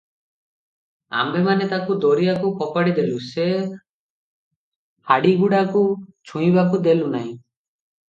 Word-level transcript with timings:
ଆମ୍ଭେମାନେ 1.23 1.67
ତାକୁ 1.73 1.97
ଦରିଆକୁ 2.05 2.51
ଫୋପାଡ଼ିଦେଲୁଁ, 2.63 3.21
ସେ 3.27 3.47
ହାଡ଼ିଗୁଡ଼ାଙ୍କୁ 5.13 5.87
ଛୁଇଁବାକୁ 6.33 6.85
ଦେଲୁନାହିଁ। 6.91 7.35